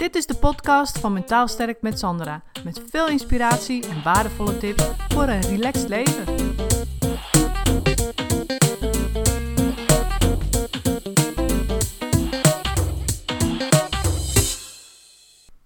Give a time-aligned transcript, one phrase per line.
[0.00, 2.42] Dit is de podcast van Mentaal Sterk met Sandra.
[2.64, 6.24] Met veel inspiratie en waardevolle tips voor een relaxed leven.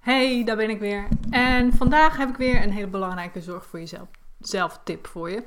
[0.00, 1.08] Hey, daar ben ik weer.
[1.30, 4.08] En vandaag heb ik weer een hele belangrijke zorg voor jezelf
[4.38, 5.44] zelf tip voor je.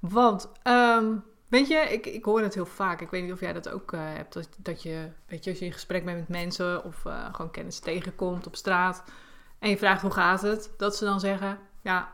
[0.00, 1.16] Want ehm,
[1.50, 3.00] Weet je, ik, ik hoor het heel vaak.
[3.00, 4.32] Ik weet niet of jij dat ook uh, hebt.
[4.32, 7.50] Dat, dat je, weet je, als je in gesprek bent met mensen of uh, gewoon
[7.50, 9.04] kennis tegenkomt op straat.
[9.58, 10.70] En je vraagt hoe gaat het.
[10.76, 12.12] Dat ze dan zeggen, ja,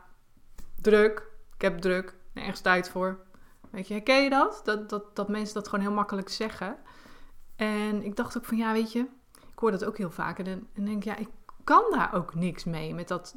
[0.81, 1.23] druk.
[1.55, 2.15] Ik heb druk.
[2.33, 3.19] Nergens tijd voor.
[3.69, 4.61] Weet je, herken je dat?
[4.63, 5.15] Dat, dat?
[5.15, 6.77] dat mensen dat gewoon heel makkelijk zeggen.
[7.55, 8.99] En ik dacht ook van, ja, weet je.
[9.51, 10.39] Ik hoor dat ook heel vaak.
[10.39, 11.29] En dan denk ja, ik
[11.63, 13.35] kan daar ook niks mee met dat,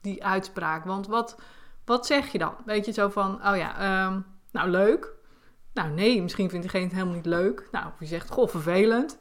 [0.00, 0.84] die uitspraak.
[0.84, 1.40] Want wat,
[1.84, 2.54] wat zeg je dan?
[2.64, 5.12] Weet je, zo van, oh ja, um, nou leuk.
[5.74, 7.68] Nou nee, misschien vindt diegene het helemaal niet leuk.
[7.70, 9.18] Nou, of je zegt, goh, vervelend.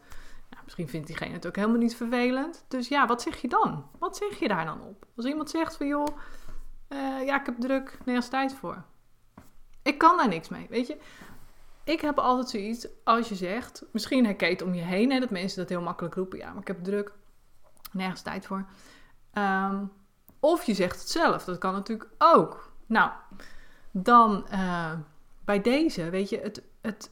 [0.50, 2.66] Nou, misschien vindt diegene het ook helemaal niet vervelend.
[2.68, 3.90] Dus ja, wat zeg je dan?
[4.00, 5.06] Wat zeg je daar dan op?
[5.16, 6.08] Als iemand zegt van, joh,
[6.90, 8.84] uh, ja, ik heb druk, nergens tijd voor.
[9.84, 10.98] Ik kan daar niks mee, weet je.
[11.84, 15.20] Ik heb altijd zoiets, als je zegt, misschien herken je het om je heen, hè,
[15.20, 16.38] dat mensen dat heel makkelijk roepen.
[16.38, 17.12] Ja, maar ik heb druk,
[17.92, 18.66] nergens tijd voor.
[19.34, 19.92] Um,
[20.40, 22.74] of je zegt het zelf, dat kan natuurlijk ook.
[22.86, 23.12] Nou,
[23.92, 24.48] dan...
[24.52, 24.92] Uh,
[25.46, 27.12] bij deze, weet je, het, het,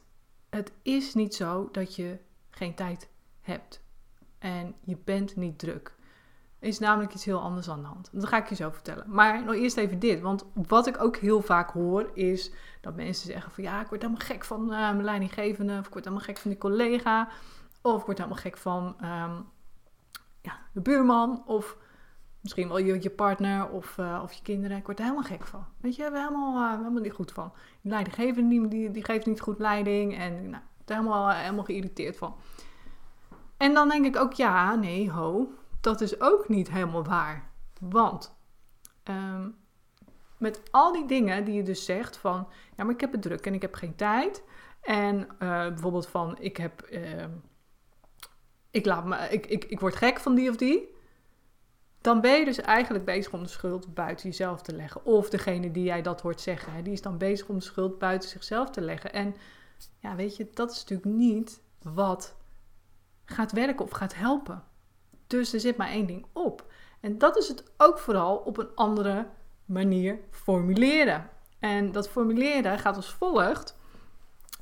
[0.50, 2.18] het is niet zo dat je
[2.50, 3.08] geen tijd
[3.40, 3.82] hebt.
[4.38, 5.94] En je bent niet druk.
[6.58, 8.08] Is namelijk iets heel anders aan de hand.
[8.12, 9.04] Dat ga ik je zo vertellen.
[9.08, 10.20] Maar nog eerst even dit.
[10.20, 14.02] Want wat ik ook heel vaak hoor is dat mensen zeggen van ja, ik word
[14.02, 15.78] helemaal gek van uh, mijn leidinggevende.
[15.78, 17.28] Of ik word helemaal gek van die collega.
[17.82, 19.48] Of ik word helemaal gek van um,
[20.40, 21.42] ja, de buurman.
[21.46, 21.76] Of
[22.42, 24.76] Misschien wel je, je partner of, uh, of je kinderen.
[24.76, 25.64] Ik word er helemaal gek van.
[25.80, 27.52] Weet je, we helemaal, uh, helemaal niet goed van.
[27.80, 30.18] Die leidinggevende die, die geeft niet goed leiding.
[30.18, 32.36] En nou, ik er helemaal, uh, helemaal geïrriteerd van.
[33.56, 35.52] En dan denk ik ook, ja, nee, ho.
[35.80, 37.50] Dat is ook niet helemaal waar.
[37.80, 38.36] Want
[39.04, 39.54] um,
[40.38, 42.48] met al die dingen die je dus zegt van...
[42.76, 44.42] Ja, maar ik heb het druk en ik heb geen tijd.
[44.80, 46.80] En bijvoorbeeld van, ik heb...
[46.80, 47.30] Ehm,
[48.70, 50.91] ik, laat me, ik, ik, ik word gek van die of die
[52.02, 55.04] dan ben je dus eigenlijk bezig om de schuld buiten jezelf te leggen.
[55.04, 58.28] Of degene die jij dat hoort zeggen, die is dan bezig om de schuld buiten
[58.28, 59.12] zichzelf te leggen.
[59.12, 59.34] En
[59.98, 62.34] ja, weet je, dat is natuurlijk niet wat
[63.24, 64.64] gaat werken of gaat helpen.
[65.26, 66.66] Dus er zit maar één ding op.
[67.00, 69.26] En dat is het ook vooral op een andere
[69.64, 71.30] manier formuleren.
[71.58, 73.76] En dat formuleren gaat als volgt.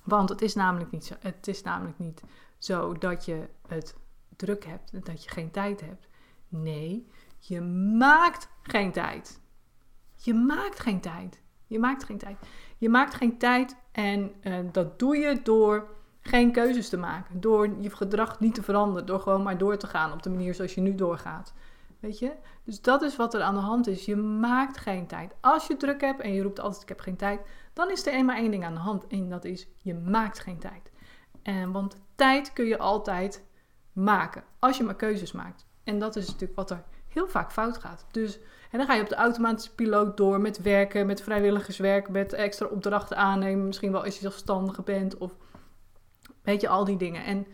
[0.03, 2.23] Want het is namelijk niet zo, het is namelijk niet
[2.59, 3.95] zo dat je het
[4.37, 6.09] druk hebt dat je geen tijd hebt.
[6.49, 7.07] Nee,
[7.41, 7.61] je
[7.97, 9.41] maakt geen tijd.
[10.17, 11.43] Je maakt geen tijd.
[11.67, 12.39] Je maakt geen tijd.
[12.79, 15.89] Je maakt geen tijd en uh, dat doe je door
[16.21, 17.41] geen keuzes te maken.
[17.41, 19.07] Door je gedrag niet te veranderen.
[19.07, 21.55] Door gewoon maar door te gaan op de manier zoals je nu doorgaat.
[22.01, 22.33] Weet je?
[22.65, 24.05] Dus dat is wat er aan de hand is.
[24.05, 25.35] Je maakt geen tijd.
[25.41, 27.41] Als je druk hebt en je roept altijd ik heb geen tijd,
[27.73, 29.07] dan is er eenmaal één ding aan de hand.
[29.07, 30.91] En dat is je maakt geen tijd.
[31.43, 33.45] En, want tijd kun je altijd
[33.93, 34.45] maken.
[34.59, 35.67] Als je maar keuzes maakt.
[35.85, 38.07] En dat is natuurlijk wat er heel vaak fout gaat.
[38.11, 38.39] Dus,
[38.71, 42.67] en dan ga je op de automatische piloot door met werken, met vrijwilligerswerk, met extra
[42.67, 43.67] opdrachten aannemen.
[43.67, 45.37] Misschien wel als je zelfstandige bent of
[46.43, 47.25] weet je, al die dingen.
[47.25, 47.47] En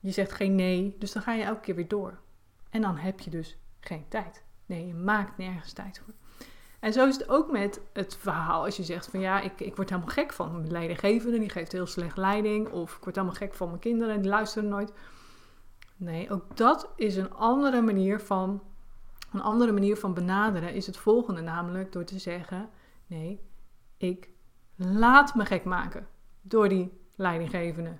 [0.00, 2.18] je zegt geen nee, dus dan ga je elke keer weer door.
[2.70, 4.44] En dan heb je dus geen tijd.
[4.66, 6.14] Nee, je maakt nergens tijd voor.
[6.80, 8.64] En zo is het ook met het verhaal.
[8.64, 11.72] Als je zegt van ja, ik, ik word helemaal gek van mijn leidinggevende, die geeft
[11.72, 12.68] heel slecht leiding.
[12.68, 14.92] Of ik word helemaal gek van mijn kinderen, die luisteren nooit.
[15.96, 18.62] Nee, ook dat is een andere manier van
[19.32, 22.68] een andere manier van benaderen is het volgende, namelijk door te zeggen:
[23.06, 23.40] nee,
[23.96, 24.30] ik
[24.76, 26.06] laat me gek maken
[26.42, 27.98] door die leidinggevende,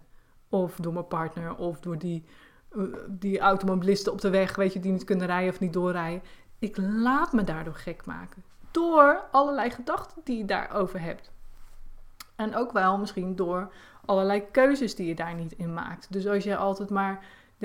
[0.49, 2.25] of door mijn partner, of door die,
[2.73, 6.23] uh, die automobilisten op de weg, weet je, die niet kunnen rijden of niet doorrijden.
[6.59, 8.45] Ik laat me daardoor gek maken.
[8.71, 11.31] Door allerlei gedachten die je daarover hebt.
[12.37, 13.73] En ook wel misschien door
[14.05, 16.13] allerlei keuzes die je daar niet in maakt.
[16.13, 17.25] Dus als je altijd maar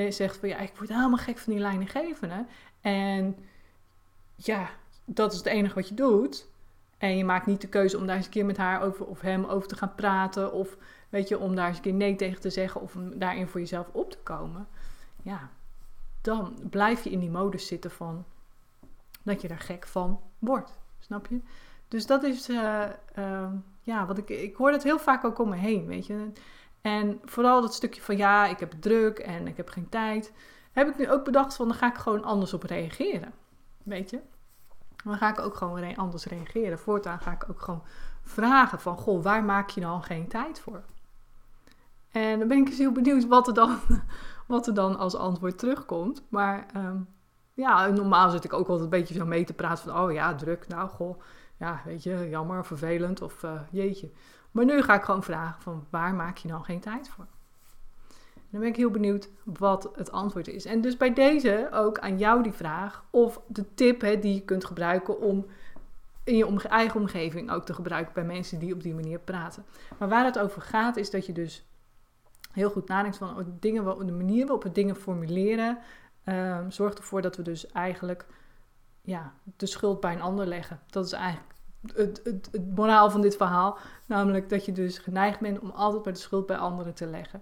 [0.10, 2.46] zegt van ja, ik word helemaal gek van die leidinggevende.
[2.82, 3.38] En
[4.38, 4.70] ja,
[5.06, 6.48] dat is het enige wat je doet.
[6.98, 9.22] En je maakt niet de keuze om daar eens een keer met haar over, of
[9.22, 10.54] hem over te gaan praten.
[10.54, 10.78] Of
[11.10, 12.82] weet je, om daar eens een keer nee tegen te zeggen.
[12.82, 14.68] Of om daarin voor jezelf op te komen.
[15.24, 15.50] Ja,
[16.22, 18.26] dan blijf je in die modus zitten van
[19.24, 20.78] dat je er gek van wordt.
[21.00, 21.42] Snap je?
[21.88, 22.84] Dus dat is, uh,
[23.18, 23.52] uh,
[23.82, 26.32] ja, wat ik, ik hoor dat heel vaak ook om me heen, weet je.
[26.82, 30.34] En vooral dat stukje van ja, ik heb druk en ik heb geen tijd.
[30.72, 33.34] Heb ik nu ook bedacht van, dan ga ik gewoon anders op reageren.
[33.88, 34.22] Weet je?
[35.04, 36.80] Dan ga ik ook gewoon anders reageren.
[36.80, 37.84] Voortaan ga ik ook gewoon
[38.22, 40.84] vragen van, goh, waar maak je dan geen tijd voor?
[42.12, 43.78] En dan ben ik eens heel benieuwd wat er dan,
[44.48, 46.24] wat er dan als antwoord terugkomt.
[46.30, 47.08] Maar um,
[47.54, 50.36] Ja, normaal zit ik ook altijd een beetje zo mee te praten van, oh ja,
[50.36, 51.22] druk, nou goh,
[51.58, 54.12] ja, weet je, jammer, vervelend of uh, jeetje.
[54.52, 57.28] Maar nu ga ik gewoon vragen van, waar maak je nou geen tijd voor?
[58.50, 60.66] Dan ben ik heel benieuwd wat het antwoord is.
[60.66, 64.42] En dus bij deze ook aan jou die vraag of de tip hè, die je
[64.42, 65.46] kunt gebruiken om
[66.24, 69.66] in je eigen omgeving ook te gebruiken bij mensen die op die manier praten.
[69.98, 71.66] Maar waar het over gaat is dat je dus
[72.52, 75.78] heel goed nadenkt van dingen, de manier waarop we dingen formuleren
[76.26, 78.26] um, zorgt ervoor dat we dus eigenlijk
[79.02, 80.80] ja, de schuld bij een ander leggen.
[80.90, 81.54] Dat is eigenlijk
[81.94, 83.78] het, het, het moraal van dit verhaal.
[84.06, 87.42] Namelijk dat je dus geneigd bent om altijd bij de schuld bij anderen te leggen.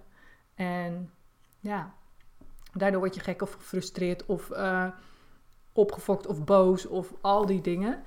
[0.56, 1.10] En
[1.60, 1.94] ja,
[2.72, 4.88] daardoor word je gek of gefrustreerd of uh,
[5.72, 8.02] opgefokt of boos of al die dingen.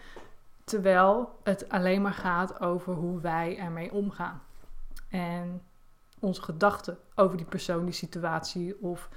[0.64, 4.42] Terwijl het alleen maar gaat over hoe wij ermee omgaan.
[5.10, 5.62] En
[6.20, 9.10] onze gedachten over die persoon, die situatie of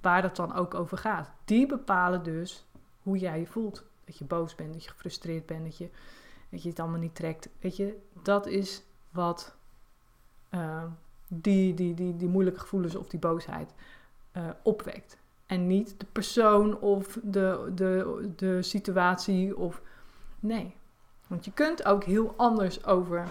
[0.00, 1.30] waar dat dan ook over gaat.
[1.44, 2.66] Die bepalen dus
[3.02, 3.84] hoe jij je voelt.
[4.04, 5.90] Dat je boos bent, dat je gefrustreerd bent, dat je,
[6.50, 7.48] dat je het allemaal niet trekt.
[7.60, 9.54] Weet je, dat is wat
[10.50, 10.84] uh,
[11.40, 13.74] die, die, die, die moeilijke gevoelens of die boosheid
[14.36, 15.16] uh, opwekt.
[15.46, 19.82] En niet de persoon of de, de, de situatie of...
[20.40, 20.76] Nee.
[21.26, 23.28] Want je kunt ook heel anders over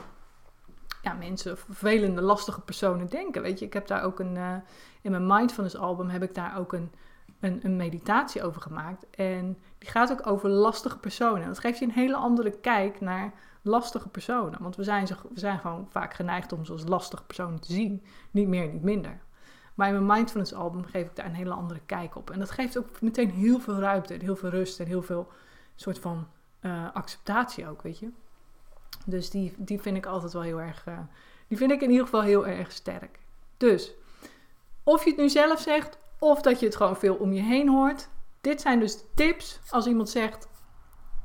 [1.01, 3.41] ja, mensen, vervelende, lastige personen denken.
[3.41, 4.35] Weet je, ik heb daar ook een...
[4.35, 4.55] Uh,
[5.01, 6.91] in mijn Mindfulness album heb ik daar ook een,
[7.39, 9.09] een, een, meditatie over gemaakt.
[9.09, 11.47] En die gaat ook over lastige personen.
[11.47, 14.61] Dat geeft je een hele andere kijk naar lastige personen.
[14.61, 18.03] Want we zijn, we zijn gewoon vaak geneigd om ze als lastige personen te zien.
[18.31, 19.21] Niet meer, niet minder.
[19.73, 22.29] Maar in mijn Mindfulness album geef ik daar een hele andere kijk op.
[22.29, 25.27] En dat geeft ook meteen heel veel ruimte en heel veel rust en heel veel
[25.75, 26.27] soort van
[26.61, 28.09] uh, acceptatie ook, weet je.
[29.05, 30.99] Dus die, die vind ik altijd wel heel erg, uh,
[31.47, 33.19] die vind ik in ieder geval heel erg sterk.
[33.57, 33.93] Dus,
[34.83, 37.69] of je het nu zelf zegt, of dat je het gewoon veel om je heen
[37.69, 38.09] hoort.
[38.41, 40.47] Dit zijn dus tips als iemand zegt,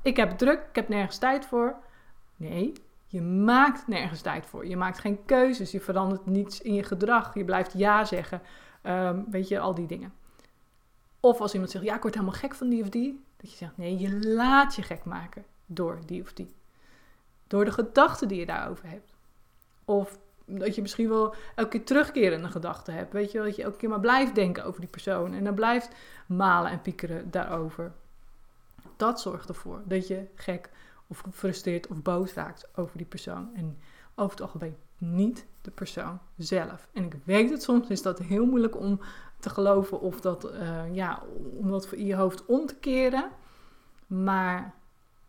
[0.02, 1.76] ik heb druk, ik heb nergens tijd voor.
[2.38, 2.72] Nee,
[3.06, 4.66] je maakt nergens tijd voor.
[4.66, 5.70] Je maakt geen keuzes.
[5.70, 7.34] Je verandert niets in je gedrag.
[7.34, 8.42] Je blijft ja zeggen.
[8.82, 10.12] Um, weet je, al die dingen.
[11.20, 13.24] Of als iemand zegt, ja, ik word helemaal gek van die of die.
[13.36, 16.54] Dat je zegt, nee, je laat je gek maken door die of die.
[17.46, 19.14] Door de gedachten die je daarover hebt.
[19.84, 23.12] Of dat je misschien wel elke keer terugkerende gedachten hebt.
[23.12, 25.34] Weet je, dat je elke keer maar blijft denken over die persoon.
[25.34, 25.94] En dan blijft
[26.26, 27.92] malen en piekeren daarover.
[28.96, 30.70] Dat zorgt ervoor dat je gek
[31.08, 33.54] of gefrustreerd of boos raakt over die persoon.
[33.54, 33.78] En
[34.14, 36.88] over het algemeen niet de persoon zelf.
[36.92, 39.00] En ik weet het soms is dat heel moeilijk om
[39.40, 41.22] te geloven of dat, uh, ja,
[41.56, 43.30] om dat in je hoofd om te keren.
[44.06, 44.74] Maar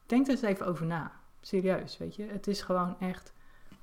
[0.06, 1.12] denk er eens even over na.
[1.42, 2.24] Serieus, weet je.
[2.24, 3.34] Het is gewoon echt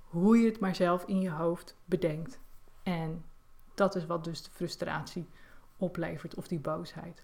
[0.08, 2.38] hoe je het maar zelf in je hoofd bedenkt.
[2.82, 3.24] En
[3.74, 5.28] dat is wat dus de frustratie
[5.76, 7.22] oplevert of die boosheid.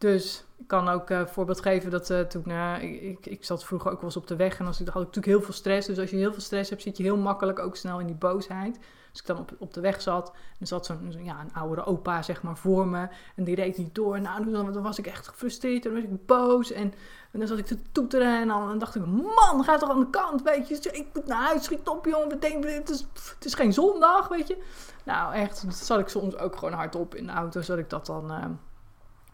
[0.00, 3.64] Dus ik kan ook een uh, voorbeeld geven dat uh, toen uh, ik, ik zat
[3.64, 5.54] vroeger ook wel eens op de weg en als ik, had ik natuurlijk heel veel
[5.54, 5.86] stress.
[5.86, 8.14] Dus als je heel veel stress hebt, zit je heel makkelijk ook snel in die
[8.14, 8.78] boosheid.
[9.10, 12.22] Dus ik dan op, op de weg zat, dan zat zo'n ja, een oudere opa
[12.22, 14.20] zeg maar voor me en die reed niet door.
[14.20, 16.94] Nou, dan, was ik echt gefrustreerd en dan was ik boos en,
[17.32, 20.42] dan zat ik te toeteren en dan, dacht ik, man, ga toch aan de kant,
[20.42, 20.90] weet je.
[20.92, 24.62] Ik moet naar huis, schiet op jongen, het is, het is geen zondag, weet je.
[25.04, 28.58] Nou echt, zat ik soms ook gewoon hardop in de auto, zodat ik dat dan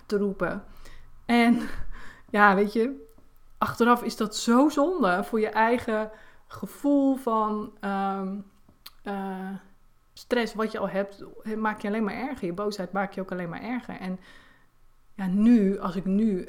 [0.06, 0.64] te roepen.
[1.26, 1.60] En
[2.30, 3.06] ja, weet je,
[3.58, 6.10] achteraf is dat zo zonde voor je eigen
[6.46, 8.44] gevoel van um,
[9.04, 9.48] uh,
[10.12, 11.24] stress wat je al hebt,
[11.56, 12.46] maak je alleen maar erger.
[12.46, 13.96] Je boosheid maak je ook alleen maar erger.
[14.00, 14.18] En
[15.14, 16.48] ja, nu, als ik nu,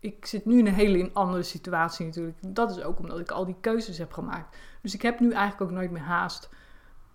[0.00, 2.38] ik zit nu in een hele andere situatie natuurlijk.
[2.46, 4.56] Dat is ook omdat ik al die keuzes heb gemaakt.
[4.82, 6.48] Dus ik heb nu eigenlijk ook nooit meer haast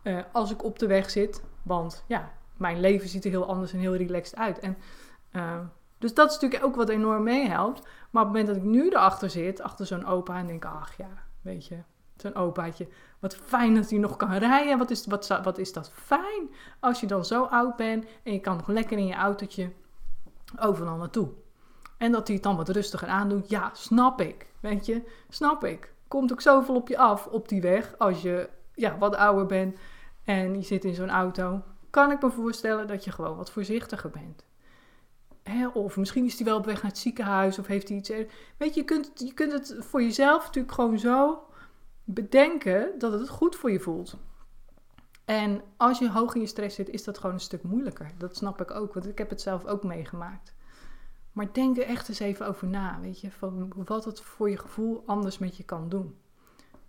[0.04, 1.44] uh, als ik op de weg zit.
[1.64, 4.60] Want ja, mijn leven ziet er heel anders en heel relaxed uit.
[4.60, 4.78] En
[5.32, 5.60] uh,
[6.04, 7.82] dus dat is natuurlijk ook wat enorm meehelpt.
[7.82, 10.98] Maar op het moment dat ik nu erachter zit, achter zo'n opa, en denk, ach
[10.98, 11.10] ja,
[11.42, 11.78] weet je,
[12.18, 12.88] zo'n opaatje,
[13.20, 14.78] wat fijn dat hij nog kan rijden.
[14.78, 18.40] Wat is, wat, wat is dat fijn als je dan zo oud bent en je
[18.40, 19.72] kan nog lekker in je autootje
[20.60, 21.30] overal naartoe.
[21.98, 24.48] En dat hij het dan wat rustiger aandoet, ja, snap ik.
[24.60, 25.94] Weet je, snap ik.
[26.08, 29.78] Komt ook zoveel op je af op die weg als je ja, wat ouder bent
[30.24, 31.62] en je zit in zo'n auto.
[31.90, 34.46] Kan ik me voorstellen dat je gewoon wat voorzichtiger bent.
[35.74, 38.10] Of misschien is hij wel op weg naar het ziekenhuis of heeft hij iets.
[38.58, 41.44] Weet je, je kunt, je kunt het voor jezelf natuurlijk gewoon zo
[42.04, 44.18] bedenken dat het goed voor je voelt.
[45.26, 48.12] En als je hoog in je stress zit, is dat gewoon een stuk moeilijker.
[48.18, 50.56] Dat snap ik ook, want ik heb het zelf ook meegemaakt.
[51.32, 54.58] Maar denk er echt eens even over na, weet je, van wat het voor je
[54.58, 56.18] gevoel anders met je kan doen.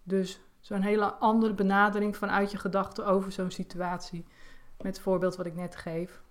[0.03, 4.27] Dus zo'n hele andere benadering vanuit je gedachten over zo'n situatie.
[4.77, 6.23] Met het voorbeeld wat ik net geef.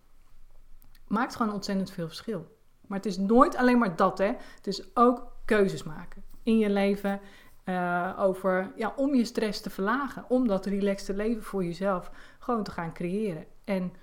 [1.13, 2.57] Maakt gewoon ontzettend veel verschil.
[2.87, 4.33] Maar het is nooit alleen maar dat, hè.
[4.55, 7.19] Het is ook keuzes maken in je leven
[7.65, 10.25] uh, over, ja, om je stress te verlagen.
[10.27, 13.45] Om dat relaxte leven voor jezelf gewoon te gaan creëren.
[13.63, 13.93] En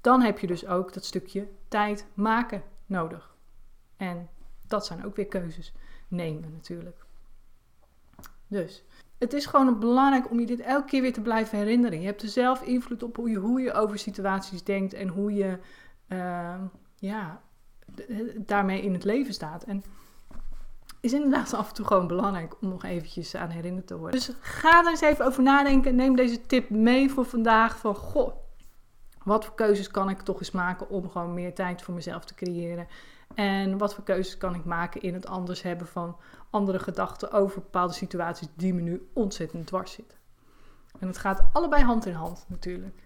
[0.00, 3.34] dan heb je dus ook dat stukje tijd maken nodig.
[3.96, 4.28] En
[4.66, 5.74] dat zijn ook weer keuzes
[6.08, 7.04] nemen natuurlijk.
[8.46, 8.84] Dus
[9.18, 12.00] het is gewoon belangrijk om je dit elke keer weer te blijven herinneren.
[12.00, 15.34] Je hebt er zelf invloed op hoe je, hoe je over situaties denkt en hoe
[15.34, 15.58] je
[16.08, 16.54] uh,
[16.94, 17.40] ja,
[18.36, 19.64] daarmee in het leven staat.
[19.64, 19.84] En
[21.00, 24.20] is inderdaad af en toe gewoon belangrijk om nog eventjes aan herinnerd te worden.
[24.20, 25.94] Dus ga er eens even over nadenken.
[25.94, 27.78] Neem deze tip mee voor vandaag.
[27.78, 28.36] Van goh,
[29.22, 32.34] wat voor keuzes kan ik toch eens maken om gewoon meer tijd voor mezelf te
[32.34, 32.86] creëren?
[33.34, 36.16] En wat voor keuzes kan ik maken in het anders hebben van
[36.50, 40.18] andere gedachten over bepaalde situaties die me nu ontzettend dwars zitten.
[40.98, 43.05] En het gaat allebei hand in hand natuurlijk.